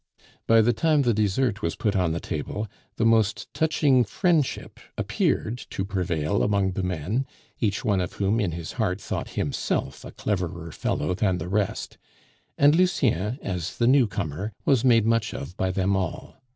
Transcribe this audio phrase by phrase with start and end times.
[0.47, 5.59] By the time the dessert was put on the table, the most touching friendship appeared
[5.69, 7.27] to prevail among the men,
[7.59, 11.99] each one of whom in his heart thought himself a cleverer fellow than the rest;
[12.57, 16.41] and Lucien as the newcomer was made much of by them all.